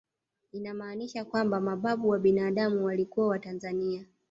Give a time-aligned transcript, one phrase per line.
[0.51, 4.05] Inamaanisha kwamba mababu wa binadamu walikuwa watanzania